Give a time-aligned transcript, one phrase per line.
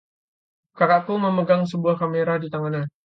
[0.77, 2.83] Kakakku memegang sebuah kamera di tangannya.